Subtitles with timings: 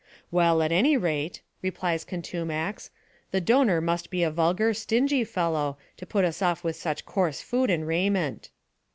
[0.31, 2.89] "Well, at any rate," replies Contumax,"
[3.31, 7.39] the donor must be a vulgar, stingy fellow, to put us off with such coarse
[7.41, 8.49] food and raiment."